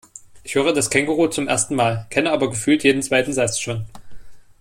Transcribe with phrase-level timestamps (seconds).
[0.41, 3.85] Ich höre das Känguruh zum ersten Mal, kenne aber gefühlt jeden zweiten Satz schon.